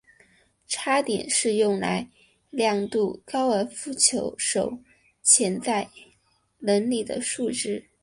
[0.65, 2.09] 差点是用来
[2.49, 4.79] 量度高尔夫球手
[5.21, 5.87] 潜在
[6.57, 7.85] 能力的数值。